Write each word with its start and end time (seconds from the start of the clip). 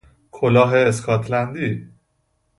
کلاه 0.31 0.75
اسکاتلندی 0.75 1.91